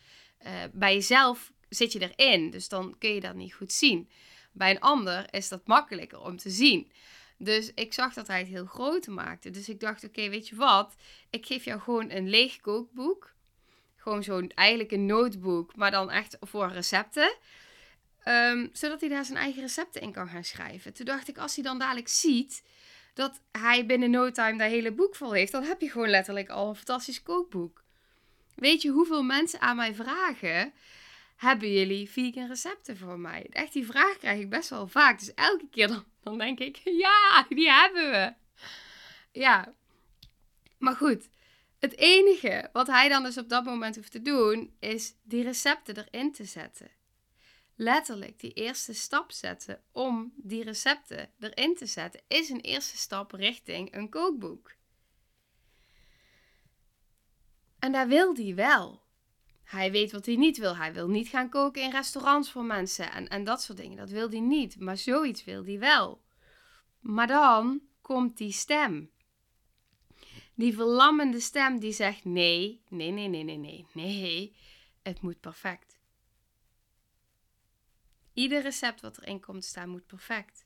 uh, 0.46 0.54
bij 0.74 0.94
jezelf 0.94 1.52
zit 1.70 1.92
je 1.92 2.12
erin. 2.16 2.50
Dus 2.50 2.70
dan 2.70 2.96
kun 2.98 3.14
je 3.14 3.20
dat 3.20 3.36
niet 3.36 3.54
goed 3.54 3.72
zien. 3.72 4.10
Bij 4.52 4.70
een 4.70 4.80
ander 4.80 5.34
is 5.34 5.48
dat 5.48 5.68
makkelijker 5.68 6.20
om 6.20 6.38
te 6.38 6.50
zien. 6.50 6.92
Dus 7.42 7.72
ik 7.74 7.94
zag 7.94 8.14
dat 8.14 8.28
hij 8.28 8.40
het 8.40 8.48
heel 8.48 8.66
groot 8.66 9.08
maakte. 9.08 9.50
Dus 9.50 9.70
ik 9.70 9.80
dacht, 9.80 10.04
oké, 10.04 10.30
weet 10.30 10.48
je 10.48 10.56
wat? 10.56 10.96
Ik 11.30 11.46
geef 11.46 11.66
jou 11.66 11.80
gewoon 11.80 12.12
een 12.12 12.30
leeg 12.30 12.60
kookboek. 12.60 13.34
Gewoon 13.96 14.24
zo'n, 14.24 14.52
eigenlijk 14.56 14.92
een 14.92 15.06
notebook, 15.06 15.76
maar 15.76 15.92
dan 15.92 16.12
echt 16.12 16.38
voor 16.42 16.72
recepten. 16.72 17.36
Ehm, 18.24 18.68
zodat 18.72 19.00
hij 19.00 19.10
daar 19.10 19.26
zijn 19.26 19.38
eigen 19.38 19.62
recepten 19.62 20.02
in 20.02 20.12
kan 20.12 20.28
gaan 20.28 20.44
schrijven. 20.44 20.94
Toen 20.94 21.06
dacht 21.06 21.28
ik, 21.28 21.38
als 21.38 21.56
hij 21.56 21.64
dan 21.64 21.80
dadelijk 21.80 22.08
ziet 22.08 22.64
dat 23.14 23.42
hij 23.52 23.86
binnen 23.86 24.12
no 24.12 24.32
time 24.32 24.58
dat 24.58 24.70
hele 24.70 24.92
boek 24.92 25.16
vol 25.16 25.34
heeft, 25.34 25.52
dan 25.52 25.64
heb 25.64 25.82
je 25.82 25.90
gewoon 25.90 26.10
letterlijk 26.10 26.50
al 26.50 26.70
een 26.70 26.76
fantastisch 26.76 27.24
kookboek. 27.24 27.84
Weet 28.56 28.82
je 28.82 28.90
hoeveel 28.90 29.24
mensen 29.24 29.62
aan 29.62 29.76
mij 29.76 29.94
vragen 29.96 30.74
hebben 31.40 31.72
jullie 31.72 32.10
vegan 32.10 32.48
recepten 32.48 32.98
voor 32.98 33.20
mij? 33.20 33.48
Echt, 33.50 33.74
die 33.74 33.86
vraag 33.86 34.18
krijg 34.18 34.40
ik 34.40 34.50
best 34.50 34.70
wel 34.70 34.88
vaak. 34.88 35.20
Dus 35.20 35.34
elke 35.34 35.68
keer 35.70 35.88
dan, 35.88 36.06
dan 36.24 36.38
denk 36.38 36.60
ik, 36.60 36.76
ja, 37.06 37.46
die 37.50 37.72
hebben 37.72 38.12
we. 38.12 38.34
Ja. 39.40 39.74
Maar 40.78 40.96
goed, 40.96 41.30
het 41.80 41.98
enige 41.98 42.70
wat 42.74 42.88
hij 42.88 43.10
dan 43.10 43.24
dus 43.24 43.38
op 43.38 43.50
dat 43.50 43.64
moment 43.64 43.96
hoeft 43.96 44.12
te 44.12 44.22
doen, 44.22 44.76
is 44.80 45.16
die 45.24 45.44
recepten 45.44 45.98
erin 45.98 46.32
te 46.32 46.46
zetten. 46.46 46.92
Letterlijk 47.76 48.40
die 48.40 48.54
eerste 48.54 48.94
stap 48.94 49.32
zetten 49.32 49.84
om 49.92 50.34
die 50.36 50.64
recepten 50.64 51.32
erin 51.40 51.76
te 51.76 51.86
zetten, 51.86 52.22
is 52.28 52.50
een 52.50 52.62
eerste 52.62 52.98
stap 52.98 53.32
richting 53.32 53.96
een 53.96 54.10
kookboek. 54.10 54.76
En 57.80 57.92
daar 57.92 58.08
wil 58.08 58.36
hij 58.36 58.56
wel. 58.56 59.08
Hij 59.70 59.92
weet 59.92 60.12
wat 60.12 60.26
hij 60.26 60.36
niet 60.36 60.58
wil. 60.58 60.76
Hij 60.76 60.94
wil 60.94 61.08
niet 61.08 61.28
gaan 61.28 61.50
koken 61.50 61.82
in 61.82 61.92
restaurants 61.92 62.52
voor 62.52 62.64
mensen 62.64 63.12
en, 63.12 63.28
en 63.28 63.44
dat 63.44 63.62
soort 63.62 63.78
dingen. 63.78 63.98
Dat 63.98 64.10
wil 64.10 64.30
hij 64.30 64.40
niet. 64.40 64.80
Maar 64.80 64.98
zoiets 64.98 65.44
wil 65.44 65.66
hij 65.66 65.80
wel. 65.80 66.24
Maar 67.00 67.28
dan 67.28 67.82
komt 68.02 68.38
die 68.38 68.52
stem. 68.52 69.12
Die 70.54 70.74
verlammende 70.74 71.40
stem 71.40 71.80
die 71.80 71.92
zegt: 71.92 72.26
nee, 72.26 72.82
nee, 72.88 73.12
nee, 73.12 73.28
nee, 73.28 73.44
nee, 73.44 73.58
nee, 73.58 73.86
nee. 73.94 74.56
Het 75.02 75.22
moet 75.22 75.40
perfect. 75.40 76.00
Ieder 78.34 78.62
recept 78.62 79.02
wat 79.02 79.18
erin 79.18 79.40
komt 79.40 79.66
staan 79.66 79.90
moet 79.90 80.08
perfect. 80.08 80.66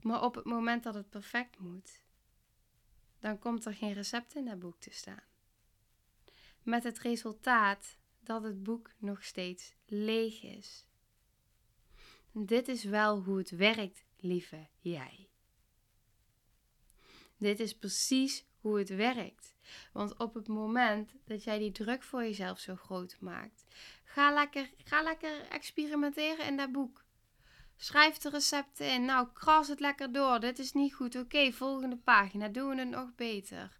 Maar 0.00 0.22
op 0.22 0.34
het 0.34 0.44
moment 0.44 0.82
dat 0.82 0.94
het 0.94 1.10
perfect 1.10 1.58
moet, 1.58 2.04
dan 3.18 3.38
komt 3.38 3.64
er 3.64 3.74
geen 3.74 3.92
recept 3.92 4.34
in 4.34 4.44
dat 4.44 4.58
boek 4.58 4.80
te 4.80 4.90
staan. 4.90 5.34
Met 6.66 6.84
het 6.84 6.98
resultaat 6.98 7.98
dat 8.20 8.42
het 8.42 8.62
boek 8.62 8.90
nog 8.98 9.24
steeds 9.24 9.74
leeg 9.84 10.42
is. 10.42 10.86
Dit 12.32 12.68
is 12.68 12.84
wel 12.84 13.22
hoe 13.22 13.38
het 13.38 13.50
werkt, 13.50 14.04
lieve 14.16 14.68
jij. 14.78 15.28
Dit 17.36 17.60
is 17.60 17.78
precies 17.78 18.44
hoe 18.60 18.78
het 18.78 18.88
werkt. 18.88 19.54
Want 19.92 20.16
op 20.16 20.34
het 20.34 20.48
moment 20.48 21.12
dat 21.24 21.44
jij 21.44 21.58
die 21.58 21.72
druk 21.72 22.02
voor 22.02 22.22
jezelf 22.22 22.58
zo 22.58 22.76
groot 22.76 23.16
maakt, 23.20 23.64
ga 24.04 24.32
lekker, 24.32 24.70
ga 24.84 25.02
lekker 25.02 25.48
experimenteren 25.48 26.46
in 26.46 26.56
dat 26.56 26.72
boek. 26.72 27.04
Schrijf 27.76 28.16
de 28.16 28.30
recepten 28.30 28.92
in. 28.92 29.04
Nou, 29.04 29.28
kras 29.32 29.68
het 29.68 29.80
lekker 29.80 30.12
door. 30.12 30.40
Dit 30.40 30.58
is 30.58 30.72
niet 30.72 30.94
goed. 30.94 31.16
Oké, 31.16 31.52
volgende 31.52 31.96
pagina. 31.96 32.48
Doen 32.48 32.68
we 32.68 32.76
het 32.80 32.88
nog 32.88 33.14
beter. 33.14 33.78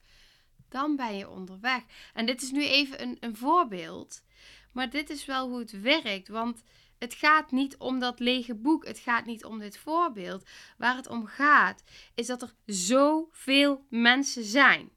Dan 0.69 0.97
ben 0.97 1.17
je 1.17 1.29
onderweg. 1.29 1.83
En 2.15 2.27
dit 2.27 2.43
is 2.43 2.51
nu 2.51 2.65
even 2.65 3.03
een, 3.03 3.17
een 3.21 3.37
voorbeeld. 3.37 4.25
Maar 4.73 4.91
dit 4.91 5.11
is 5.11 5.25
wel 5.25 5.49
hoe 5.49 5.59
het 5.59 5.81
werkt. 5.81 6.29
Want 6.29 6.63
het 6.99 7.15
gaat 7.15 7.51
niet 7.51 7.77
om 7.77 7.99
dat 7.99 8.21
lege 8.21 8.55
boek. 8.55 8.87
Het 8.87 8.99
gaat 8.99 9.25
niet 9.25 9.45
om 9.45 9.59
dit 9.59 9.79
voorbeeld. 9.79 10.49
Waar 10.79 10.97
het 10.97 11.09
om 11.09 11.27
gaat, 11.27 11.83
is 12.15 12.27
dat 12.27 12.43
er 12.43 12.55
zoveel 12.67 13.87
mensen 13.89 14.45
zijn. 14.45 14.91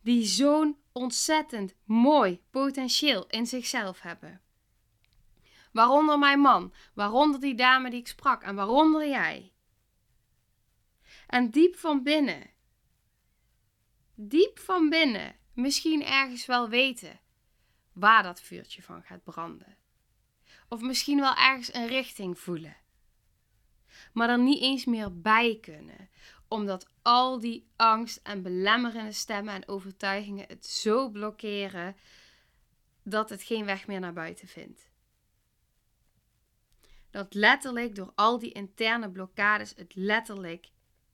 Die 0.00 0.24
zo'n 0.24 0.78
ontzettend 0.92 1.74
mooi 1.84 2.42
potentieel 2.50 3.26
in 3.26 3.46
zichzelf 3.46 4.00
hebben. 4.00 4.40
Waaronder 5.72 6.18
mijn 6.18 6.40
man, 6.40 6.72
waaronder 6.94 7.40
die 7.40 7.54
dame 7.54 7.90
die 7.90 8.00
ik 8.00 8.08
sprak 8.08 8.42
en 8.42 8.54
waaronder 8.54 9.08
jij. 9.08 9.52
En 11.26 11.50
diep 11.50 11.76
van 11.76 12.02
binnen, 12.02 12.50
diep 14.14 14.58
van 14.58 14.88
binnen, 14.88 15.36
misschien 15.52 16.04
ergens 16.04 16.46
wel 16.46 16.68
weten 16.68 17.20
waar 17.92 18.22
dat 18.22 18.40
vuurtje 18.40 18.82
van 18.82 19.02
gaat 19.02 19.24
branden. 19.24 19.76
Of 20.68 20.80
misschien 20.80 21.20
wel 21.20 21.34
ergens 21.34 21.74
een 21.74 21.86
richting 21.86 22.38
voelen. 22.38 22.76
Maar 24.12 24.28
er 24.28 24.38
niet 24.38 24.62
eens 24.62 24.84
meer 24.84 25.20
bij 25.20 25.58
kunnen, 25.60 26.08
omdat 26.48 26.88
al 27.02 27.40
die 27.40 27.70
angst 27.76 28.20
en 28.22 28.42
belemmerende 28.42 29.12
stemmen 29.12 29.54
en 29.54 29.68
overtuigingen 29.68 30.48
het 30.48 30.66
zo 30.66 31.10
blokkeren 31.10 31.96
dat 33.02 33.30
het 33.30 33.42
geen 33.42 33.64
weg 33.64 33.86
meer 33.86 34.00
naar 34.00 34.12
buiten 34.12 34.48
vindt. 34.48 34.90
Dat 37.10 37.34
letterlijk 37.34 37.94
door 37.94 38.12
al 38.14 38.38
die 38.38 38.52
interne 38.52 39.10
blokkades 39.10 39.74
het 39.76 39.94
letterlijk 39.94 40.68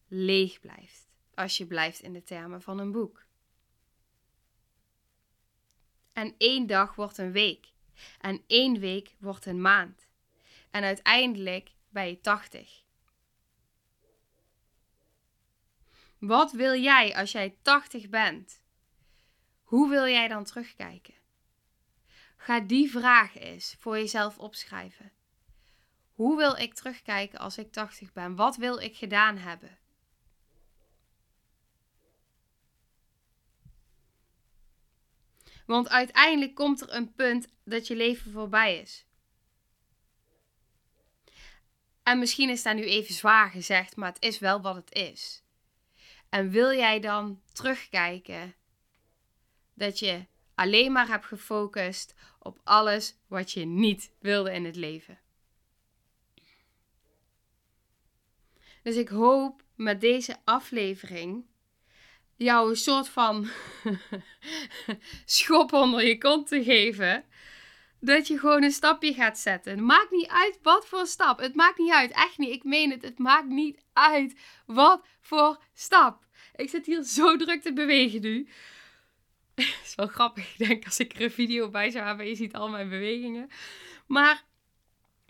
leeg 0.08 0.60
blijft. 0.60 1.09
Als 1.40 1.56
je 1.56 1.66
blijft 1.66 2.00
in 2.00 2.12
de 2.12 2.22
termen 2.22 2.62
van 2.62 2.78
een 2.78 2.92
boek. 2.92 3.24
En 6.12 6.34
één 6.38 6.66
dag 6.66 6.94
wordt 6.94 7.18
een 7.18 7.32
week. 7.32 7.66
En 8.20 8.42
één 8.46 8.78
week 8.78 9.14
wordt 9.18 9.46
een 9.46 9.60
maand. 9.60 10.08
En 10.70 10.82
uiteindelijk 10.82 11.70
ben 11.88 12.06
je 12.06 12.20
80. 12.20 12.82
Wat 16.18 16.52
wil 16.52 16.80
jij 16.80 17.16
als 17.16 17.32
jij 17.32 17.56
80 17.62 18.08
bent? 18.08 18.62
Hoe 19.62 19.88
wil 19.88 20.06
jij 20.06 20.28
dan 20.28 20.44
terugkijken? 20.44 21.14
Ga 22.36 22.60
die 22.60 22.90
vraag 22.90 23.38
eens 23.38 23.76
voor 23.78 23.96
jezelf 23.96 24.38
opschrijven. 24.38 25.12
Hoe 26.12 26.36
wil 26.36 26.56
ik 26.56 26.74
terugkijken 26.74 27.38
als 27.38 27.58
ik 27.58 27.72
80 27.72 28.12
ben? 28.12 28.36
Wat 28.36 28.56
wil 28.56 28.78
ik 28.78 28.96
gedaan 28.96 29.36
hebben? 29.36 29.79
Want 35.70 35.88
uiteindelijk 35.88 36.54
komt 36.54 36.80
er 36.80 36.94
een 36.94 37.12
punt 37.14 37.48
dat 37.64 37.86
je 37.86 37.96
leven 37.96 38.32
voorbij 38.32 38.78
is. 38.78 39.06
En 42.02 42.18
misschien 42.18 42.48
is 42.48 42.62
dat 42.62 42.74
nu 42.74 42.84
even 42.84 43.14
zwaar 43.14 43.50
gezegd, 43.50 43.96
maar 43.96 44.12
het 44.12 44.22
is 44.22 44.38
wel 44.38 44.60
wat 44.60 44.74
het 44.74 44.92
is. 44.92 45.42
En 46.28 46.50
wil 46.50 46.72
jij 46.72 47.00
dan 47.00 47.40
terugkijken 47.52 48.54
dat 49.74 49.98
je 49.98 50.26
alleen 50.54 50.92
maar 50.92 51.08
hebt 51.08 51.26
gefocust 51.26 52.14
op 52.38 52.60
alles 52.64 53.16
wat 53.26 53.52
je 53.52 53.64
niet 53.64 54.12
wilde 54.18 54.52
in 54.52 54.64
het 54.64 54.76
leven? 54.76 55.18
Dus 58.82 58.96
ik 58.96 59.08
hoop 59.08 59.64
met 59.74 60.00
deze 60.00 60.36
aflevering 60.44 61.44
jou 62.40 62.70
een 62.70 62.76
soort 62.76 63.08
van 63.08 63.48
schop 65.24 65.72
onder 65.72 66.06
je 66.06 66.18
kont 66.18 66.46
te 66.46 66.62
geven. 66.62 67.24
Dat 68.00 68.26
je 68.26 68.38
gewoon 68.38 68.62
een 68.62 68.70
stapje 68.70 69.14
gaat 69.14 69.38
zetten. 69.38 69.72
Het 69.72 69.80
maakt 69.80 70.10
niet 70.10 70.28
uit 70.28 70.58
wat 70.62 70.86
voor 70.86 71.06
stap. 71.06 71.38
Het 71.38 71.54
maakt 71.54 71.78
niet 71.78 71.92
uit. 71.92 72.10
Echt 72.12 72.38
niet. 72.38 72.50
Ik 72.50 72.64
meen 72.64 72.90
het. 72.90 73.02
Het 73.02 73.18
maakt 73.18 73.48
niet 73.48 73.82
uit 73.92 74.38
wat 74.66 75.06
voor 75.20 75.62
stap. 75.74 76.24
Ik 76.54 76.68
zit 76.68 76.86
hier 76.86 77.02
zo 77.02 77.36
druk 77.36 77.62
te 77.62 77.72
bewegen 77.72 78.20
nu. 78.20 78.48
Het 79.54 79.80
is 79.84 79.94
wel 79.94 80.06
grappig. 80.06 80.58
Ik 80.58 80.66
denk 80.68 80.84
als 80.84 80.98
ik 80.98 81.12
er 81.12 81.22
een 81.22 81.30
video 81.30 81.70
bij 81.70 81.90
zou 81.90 82.06
hebben. 82.06 82.26
Je 82.26 82.34
ziet 82.34 82.54
al 82.54 82.68
mijn 82.68 82.88
bewegingen. 82.88 83.50
Maar 84.06 84.44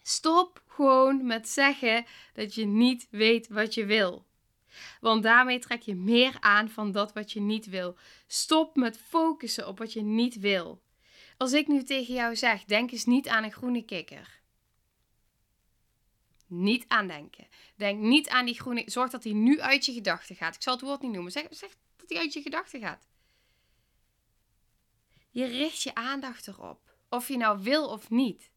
stop 0.03 0.63
gewoon 0.67 1.27
met 1.27 1.49
zeggen 1.49 2.07
dat 2.33 2.55
je 2.55 2.65
niet 2.65 3.07
weet 3.11 3.49
wat 3.49 3.75
je 3.75 3.85
wil. 3.85 4.29
Want 5.01 5.23
daarmee 5.23 5.59
trek 5.59 5.83
je 5.83 5.95
meer 5.95 6.37
aan 6.41 6.71
van 6.71 6.93
dat 6.93 7.13
wat 7.13 7.33
je 7.33 7.41
niet 7.41 7.67
wil. 7.67 7.97
Stop 8.27 8.77
met 8.77 8.99
focussen 8.99 9.69
op 9.69 9.79
wat 9.79 9.93
je 9.93 10.03
niet 10.03 10.39
wil. 10.39 10.83
Als 11.37 11.53
ik 11.53 11.67
nu 11.67 11.83
tegen 11.83 12.15
jou 12.15 12.37
zeg: 12.37 12.65
denk 12.65 12.91
eens 12.91 13.05
niet 13.05 13.29
aan 13.29 13.45
een 13.45 13.53
groene 13.53 13.85
kikker. 13.85 14.41
Niet 16.47 16.85
aan 16.89 17.07
denken. 17.07 17.49
Denk 17.77 18.01
niet 18.01 18.29
aan 18.29 18.45
die 18.45 18.61
groene. 18.61 18.83
Zorg 18.87 19.11
dat 19.11 19.25
hij 19.25 19.33
nu 19.33 19.61
uit 19.61 19.85
je 19.85 19.93
gedachten 19.93 20.37
gaat. 20.37 20.55
Ik 20.55 20.63
zal 20.63 20.73
het 20.73 20.83
woord 20.83 21.03
niet 21.03 21.13
noemen. 21.13 21.33
Zeg, 21.33 21.47
zeg 21.51 21.77
dat 21.97 22.09
hij 22.09 22.19
uit 22.19 22.33
je 22.33 22.43
gedachten 22.43 22.81
gaat. 22.81 23.09
Je 25.31 25.45
richt 25.45 25.83
je 25.83 25.95
aandacht 25.95 26.49
erop. 26.49 26.95
Of 27.09 27.29
je 27.29 27.37
nou 27.37 27.63
wil 27.63 27.89
of 27.89 28.11
niet. 28.11 28.51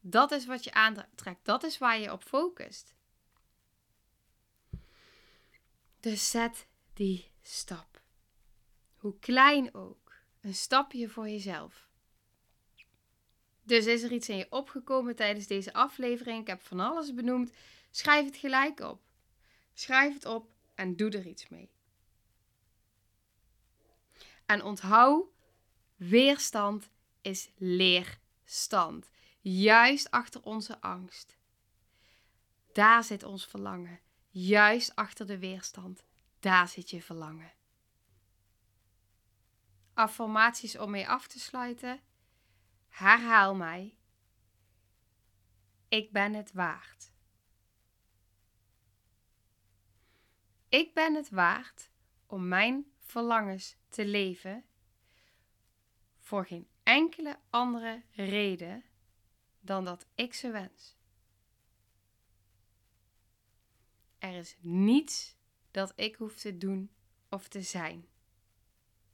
Dat 0.00 0.32
is 0.32 0.46
wat 0.46 0.64
je 0.64 0.72
aantrekt. 0.72 1.44
Dat 1.44 1.62
is 1.62 1.78
waar 1.78 1.98
je 1.98 2.12
op 2.12 2.22
focust. 2.22 2.94
Dus 6.04 6.30
zet 6.30 6.66
die 6.92 7.30
stap. 7.42 8.00
Hoe 8.94 9.18
klein 9.18 9.74
ook. 9.74 10.12
Een 10.40 10.54
stapje 10.54 11.08
voor 11.08 11.28
jezelf. 11.28 11.88
Dus 13.62 13.86
is 13.86 14.02
er 14.02 14.12
iets 14.12 14.28
in 14.28 14.36
je 14.36 14.46
opgekomen 14.50 15.16
tijdens 15.16 15.46
deze 15.46 15.72
aflevering? 15.72 16.40
Ik 16.40 16.46
heb 16.46 16.62
van 16.62 16.80
alles 16.80 17.14
benoemd. 17.14 17.52
Schrijf 17.90 18.26
het 18.26 18.36
gelijk 18.36 18.80
op. 18.80 19.02
Schrijf 19.74 20.14
het 20.14 20.24
op 20.24 20.50
en 20.74 20.96
doe 20.96 21.10
er 21.10 21.26
iets 21.26 21.48
mee. 21.48 21.70
En 24.46 24.62
onthoud, 24.62 25.26
weerstand 25.96 26.90
is 27.20 27.50
leerstand. 27.56 29.10
Juist 29.40 30.10
achter 30.10 30.42
onze 30.42 30.80
angst. 30.80 31.36
Daar 32.72 33.04
zit 33.04 33.22
ons 33.22 33.46
verlangen. 33.46 34.00
Juist 34.36 34.94
achter 34.96 35.26
de 35.26 35.38
weerstand. 35.38 36.04
Daar 36.40 36.68
zit 36.68 36.90
je 36.90 37.02
verlangen. 37.02 37.52
Affirmaties 39.92 40.78
om 40.78 40.90
mee 40.90 41.08
af 41.08 41.26
te 41.26 41.38
sluiten. 41.38 42.00
Herhaal 42.88 43.54
mij. 43.54 43.96
Ik 45.88 46.12
ben 46.12 46.34
het 46.34 46.52
waard. 46.52 47.12
Ik 50.68 50.94
ben 50.94 51.14
het 51.14 51.30
waard 51.30 51.90
om 52.26 52.48
mijn 52.48 52.92
verlangens 52.98 53.76
te 53.88 54.06
leven 54.06 54.64
voor 56.18 56.46
geen 56.46 56.68
enkele 56.82 57.38
andere 57.50 58.02
reden 58.10 58.84
dan 59.60 59.84
dat 59.84 60.06
ik 60.14 60.34
ze 60.34 60.50
wens. 60.50 60.93
Er 64.24 64.34
is 64.34 64.56
niets 64.60 65.36
dat 65.70 65.92
ik 65.96 66.16
hoef 66.16 66.34
te 66.36 66.58
doen 66.58 66.90
of 67.28 67.48
te 67.48 67.62
zijn 67.62 68.06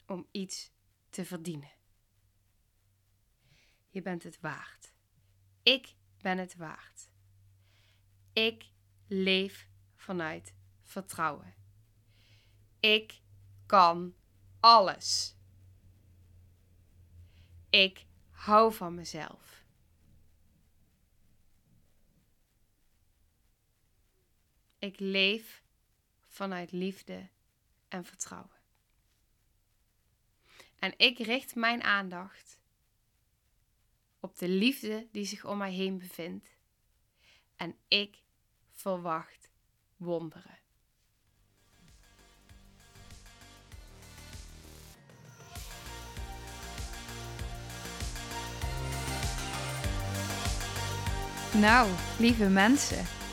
om 0.06 0.26
iets 0.30 0.72
te 1.08 1.24
verdienen. 1.24 1.70
Je 3.88 4.02
bent 4.02 4.22
het 4.22 4.40
waard. 4.40 4.92
Ik 5.62 5.94
ben 6.20 6.38
het 6.38 6.56
waard. 6.56 7.10
Ik 8.32 8.70
leef 9.06 9.68
vanuit 9.94 10.54
vertrouwen. 10.82 11.54
Ik 12.80 13.20
kan 13.66 14.14
alles. 14.60 15.36
Ik 17.70 18.06
hou 18.30 18.72
van 18.72 18.94
mezelf. 18.94 19.59
Ik 24.80 25.00
leef 25.00 25.62
vanuit 26.26 26.72
liefde 26.72 27.28
en 27.88 28.04
vertrouwen. 28.04 28.60
En 30.78 30.94
ik 30.96 31.18
richt 31.18 31.54
mijn 31.54 31.82
aandacht 31.82 32.58
op 34.20 34.38
de 34.38 34.48
liefde 34.48 35.08
die 35.12 35.24
zich 35.24 35.44
om 35.44 35.58
mij 35.58 35.72
heen 35.72 35.98
bevindt. 35.98 36.48
En 37.56 37.76
ik 37.88 38.22
verwacht 38.72 39.50
wonderen. 39.96 40.58
Nou, 51.54 51.90
lieve 52.18 52.48
mensen, 52.48 53.19